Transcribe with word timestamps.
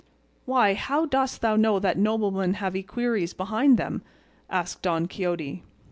"Why, 0.45 0.73
how 0.73 1.05
dost 1.05 1.41
thou 1.41 1.55
know 1.55 1.77
that 1.77 1.95
noblemen 1.95 2.55
have 2.55 2.75
equerries 2.75 3.35
behind 3.37 3.77
them?" 3.77 4.01
asked 4.49 4.81
Don 4.81 5.07
Quixote. 5.07 5.61